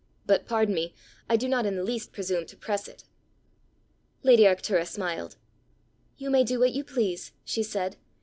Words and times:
But, 0.25 0.47
pardon 0.47 0.73
me, 0.73 0.95
I 1.29 1.37
do 1.37 1.47
not 1.47 1.67
in 1.67 1.75
the 1.75 1.83
least 1.83 2.11
presume 2.11 2.47
to 2.47 2.57
press 2.57 2.87
it." 2.87 3.03
Lady 4.23 4.45
Arctura 4.45 4.87
smiled. 4.87 5.35
"You 6.17 6.31
may 6.31 6.43
do 6.43 6.57
what 6.57 6.73
you 6.73 6.83
please," 6.83 7.33
she 7.45 7.61
said. 7.61 7.97